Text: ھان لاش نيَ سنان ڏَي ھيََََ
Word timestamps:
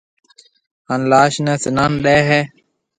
ھان 0.87 1.01
لاش 1.11 1.33
نيَ 1.45 1.53
سنان 1.63 1.91
ڏَي 2.03 2.19
ھيََََ 2.29 2.39